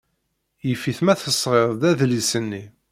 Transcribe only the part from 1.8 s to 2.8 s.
adlis-nni.